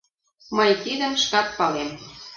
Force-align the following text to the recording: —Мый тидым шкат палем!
—Мый 0.57 0.71
тидым 0.83 1.13
шкат 1.23 1.47
палем! 1.57 1.91